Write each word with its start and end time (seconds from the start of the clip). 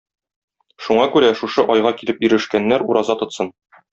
Шуңа 0.85 1.03
күрә, 1.15 1.29
шушы 1.41 1.67
айга 1.75 1.93
килеп 2.01 2.25
ирешкәннәр 2.29 2.87
ураза 2.95 3.21
тотсын. 3.23 3.53